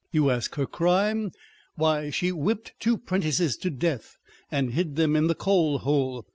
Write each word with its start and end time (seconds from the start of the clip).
You 0.11 0.31
ask 0.31 0.55
her 0.55 0.65
crime: 0.65 1.29
she 2.09 2.29
whipp'd 2.29 2.71
two 2.79 2.97
'prentices 2.97 3.55
to 3.57 3.69
death, 3.69 4.17
And 4.49 4.73
hid 4.73 4.95
them 4.95 5.15
in 5.15 5.27
the 5.27 5.35
coal 5.35 5.77
hole. 5.77 6.25